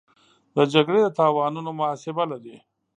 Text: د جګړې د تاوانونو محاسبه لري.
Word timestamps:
د 0.55 0.57
جګړې 0.73 0.99
د 1.03 1.07
تاوانونو 1.19 1.69
محاسبه 1.79 2.23
لري. 2.31 2.57